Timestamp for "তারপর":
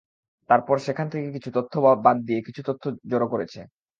0.49-0.75